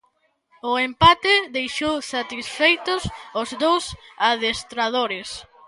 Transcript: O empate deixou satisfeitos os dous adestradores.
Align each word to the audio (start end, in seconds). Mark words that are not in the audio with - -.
O 0.71 0.73
empate 0.87 1.33
deixou 1.57 1.95
satisfeitos 2.15 3.01
os 3.41 3.49
dous 3.63 3.83
adestradores. 4.31 5.29